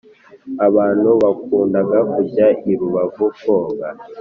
abantu 0.67 1.09
bakundaga 1.23 1.97
kujya 2.13 2.47
i 2.71 2.73
rubavu 2.79 3.25
koga 3.39 3.87